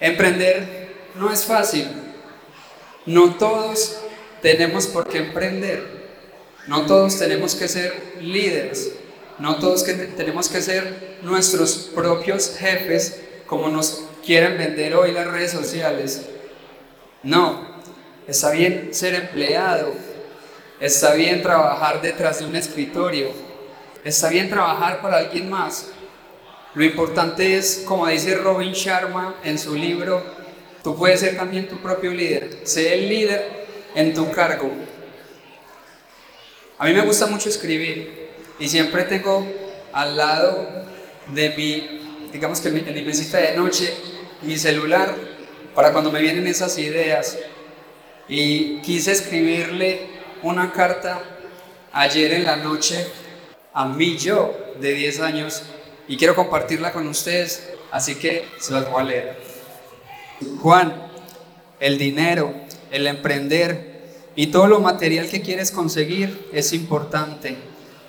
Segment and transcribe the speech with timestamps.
[0.00, 1.88] Emprender no es fácil.
[3.06, 4.00] No todos
[4.42, 6.00] tenemos por qué emprender.
[6.66, 8.92] No todos tenemos que ser líderes.
[9.38, 15.52] No todos tenemos que ser nuestros propios jefes como nos quieren vender hoy las redes
[15.52, 16.26] sociales.
[17.22, 17.66] No,
[18.26, 19.92] está bien ser empleado,
[20.78, 23.30] está bien trabajar detrás de un escritorio,
[24.04, 25.88] está bien trabajar para alguien más.
[26.74, 30.22] Lo importante es, como dice Robin Sharma en su libro,
[30.84, 32.60] tú puedes ser también tu propio líder.
[32.64, 34.70] Sé el líder en tu cargo.
[36.78, 39.46] A mí me gusta mucho escribir y siempre tengo
[39.92, 40.68] al lado
[41.34, 43.92] de mi, digamos que en mi mesita de noche,
[44.42, 45.14] mi celular
[45.74, 47.36] para cuando me vienen esas ideas.
[48.28, 50.08] Y quise escribirle
[50.42, 51.20] una carta
[51.92, 53.06] ayer en la noche
[53.72, 55.62] a mí yo de 10 años
[56.10, 59.36] y quiero compartirla con ustedes, así que se las voy a leer.
[60.60, 61.06] Juan,
[61.78, 62.52] el dinero,
[62.90, 64.02] el emprender
[64.34, 67.56] y todo lo material que quieres conseguir es importante,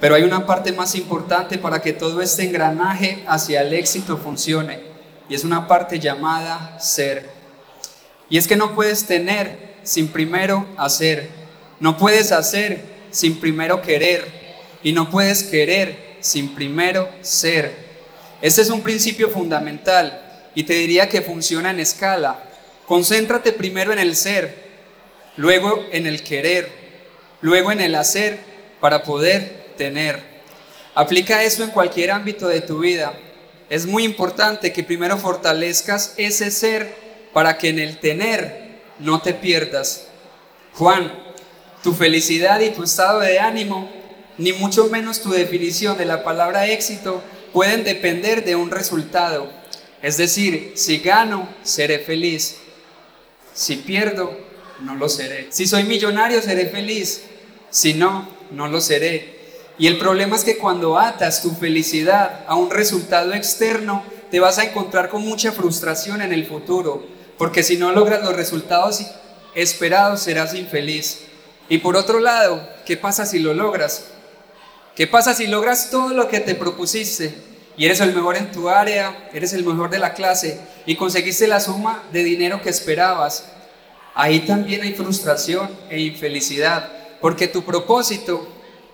[0.00, 4.80] pero hay una parte más importante para que todo este engranaje hacia el éxito funcione
[5.28, 7.30] y es una parte llamada ser.
[8.28, 11.30] Y es que no puedes tener sin primero hacer,
[11.78, 14.26] no puedes hacer sin primero querer
[14.82, 17.83] y no puedes querer sin primero ser.
[18.44, 20.20] Este es un principio fundamental
[20.54, 22.44] y te diría que funciona en escala.
[22.84, 24.54] Concéntrate primero en el ser,
[25.38, 26.68] luego en el querer,
[27.40, 28.38] luego en el hacer
[28.80, 30.20] para poder tener.
[30.94, 33.14] Aplica eso en cualquier ámbito de tu vida.
[33.70, 36.94] Es muy importante que primero fortalezcas ese ser
[37.32, 40.08] para que en el tener no te pierdas.
[40.74, 41.10] Juan,
[41.82, 43.90] tu felicidad y tu estado de ánimo,
[44.36, 47.22] ni mucho menos tu definición de la palabra éxito,
[47.54, 49.48] pueden depender de un resultado.
[50.02, 52.56] Es decir, si gano, seré feliz.
[53.54, 54.36] Si pierdo,
[54.80, 55.46] no lo seré.
[55.50, 57.22] Si soy millonario, seré feliz.
[57.70, 59.38] Si no, no lo seré.
[59.78, 64.02] Y el problema es que cuando atas tu felicidad a un resultado externo,
[64.32, 67.06] te vas a encontrar con mucha frustración en el futuro,
[67.38, 69.06] porque si no logras los resultados
[69.54, 71.20] esperados serás infeliz.
[71.68, 74.06] Y por otro lado, ¿qué pasa si lo logras?
[74.96, 77.34] ¿Qué pasa si logras todo lo que te propusiste
[77.76, 81.46] y eres el mejor en tu área, eres el mejor de la clase y conseguiste
[81.48, 83.44] la suma de dinero que esperabas?
[84.14, 86.90] ahí también hay frustración e infelicidad,
[87.20, 88.46] porque tu propósito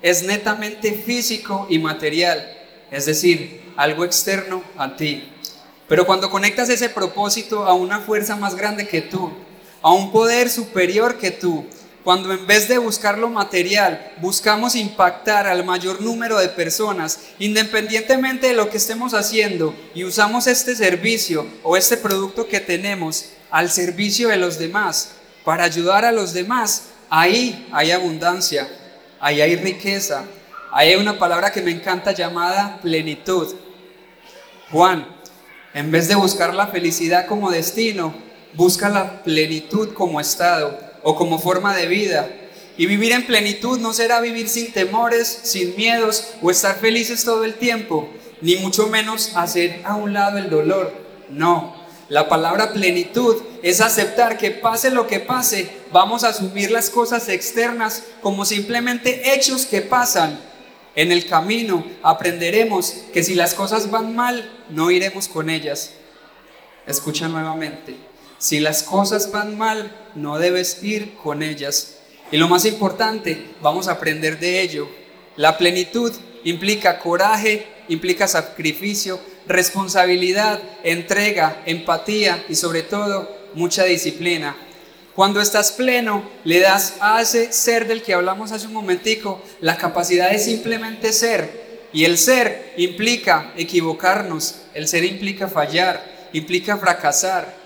[0.00, 2.56] es netamente físico y material,
[2.90, 5.28] es decir, algo externo a ti.
[5.88, 9.32] Pero cuando conectas ese propósito a una fuerza más grande que tú,
[9.82, 11.66] a un poder superior que tú,
[12.08, 18.46] cuando en vez de buscar lo material, buscamos impactar al mayor número de personas, independientemente
[18.46, 23.70] de lo que estemos haciendo, y usamos este servicio o este producto que tenemos al
[23.70, 28.66] servicio de los demás, para ayudar a los demás, ahí hay abundancia,
[29.20, 30.24] ahí hay riqueza,
[30.72, 33.54] ahí hay una palabra que me encanta llamada plenitud.
[34.70, 35.06] Juan,
[35.74, 38.14] en vez de buscar la felicidad como destino,
[38.54, 42.28] busca la plenitud como estado o como forma de vida.
[42.76, 47.44] Y vivir en plenitud no será vivir sin temores, sin miedos o estar felices todo
[47.44, 48.10] el tiempo,
[48.42, 50.92] ni mucho menos hacer a un lado el dolor.
[51.30, 51.74] No,
[52.10, 57.30] la palabra plenitud es aceptar que pase lo que pase, vamos a asumir las cosas
[57.30, 60.38] externas como simplemente hechos que pasan.
[60.94, 65.92] En el camino aprenderemos que si las cosas van mal, no iremos con ellas.
[66.86, 67.96] Escucha nuevamente.
[68.38, 71.96] Si las cosas van mal, no debes ir con ellas.
[72.30, 74.88] Y lo más importante, vamos a aprender de ello.
[75.36, 76.12] La plenitud
[76.44, 84.56] implica coraje, implica sacrificio, responsabilidad, entrega, empatía y sobre todo mucha disciplina.
[85.16, 89.76] Cuando estás pleno, le das a ese ser del que hablamos hace un momentico la
[89.76, 91.66] capacidad de simplemente ser.
[91.92, 97.57] Y el ser implica equivocarnos, el ser implica fallar, implica fracasar,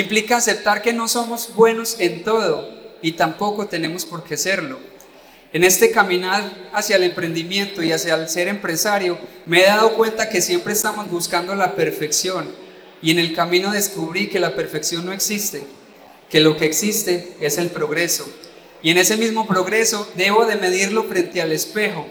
[0.00, 2.68] implica aceptar que no somos buenos en todo
[3.00, 4.78] y tampoco tenemos por qué serlo.
[5.52, 10.28] En este caminar hacia el emprendimiento y hacia el ser empresario, me he dado cuenta
[10.28, 12.46] que siempre estamos buscando la perfección
[13.00, 15.62] y en el camino descubrí que la perfección no existe,
[16.28, 18.28] que lo que existe es el progreso.
[18.82, 22.06] Y en ese mismo progreso debo de medirlo frente al espejo.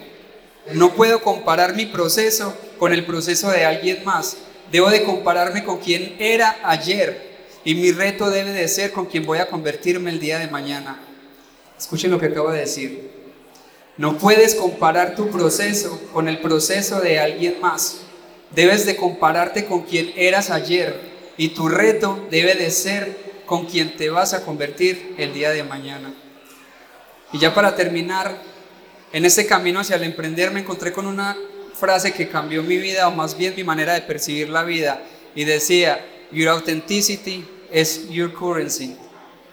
[0.74, 4.38] No puedo comparar mi proceso con el proceso de alguien más.
[4.72, 7.35] Debo de compararme con quien era ayer
[7.66, 11.00] y mi reto debe de ser con quien voy a convertirme el día de mañana.
[11.78, 13.10] Escuchen lo que acabo de decir.
[13.98, 18.02] No puedes comparar tu proceso con el proceso de alguien más.
[18.52, 20.96] Debes de compararte con quien eras ayer
[21.38, 23.18] y tu reto debe de ser
[23.48, 26.14] con quien te vas a convertir el día de mañana.
[27.34, 28.38] Y ya para terminar,
[29.12, 31.36] en este camino hacia el emprender me encontré con una
[31.74, 35.02] frase que cambió mi vida o más bien mi manera de percibir la vida
[35.34, 38.96] y decía, Your authenticity is your currency.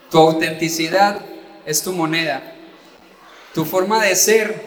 [0.09, 1.21] Tu autenticidad
[1.65, 2.41] es tu moneda.
[3.53, 4.61] Tu forma de ser,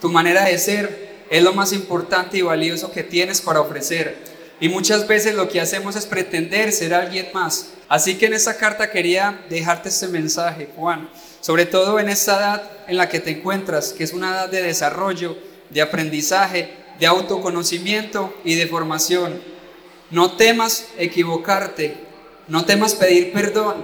[0.00, 4.16] tu manera de ser es lo más importante y valioso que tienes para ofrecer.
[4.60, 7.70] Y muchas veces lo que hacemos es pretender ser alguien más.
[7.88, 11.08] Así que en esta carta quería dejarte este mensaje, Juan,
[11.40, 14.62] sobre todo en esta edad en la que te encuentras, que es una edad de
[14.62, 15.36] desarrollo,
[15.70, 19.40] de aprendizaje, de autoconocimiento y de formación.
[20.10, 21.96] No temas equivocarte,
[22.50, 23.76] no temas pedir perdón,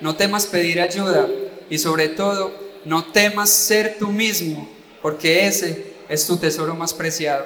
[0.00, 1.28] no temas pedir ayuda
[1.68, 4.68] y sobre todo no temas ser tú mismo,
[5.02, 7.42] porque ese es tu tesoro más preciado.